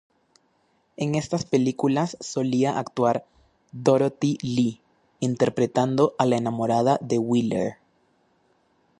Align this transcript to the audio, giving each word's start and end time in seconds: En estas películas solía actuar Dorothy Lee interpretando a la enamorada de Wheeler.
En 0.97 1.13
estas 1.13 1.45
películas 1.45 2.17
solía 2.21 2.79
actuar 2.79 3.23
Dorothy 3.71 4.39
Lee 4.41 4.81
interpretando 5.19 6.15
a 6.17 6.25
la 6.25 6.37
enamorada 6.37 6.97
de 7.01 7.19
Wheeler. 7.19 7.77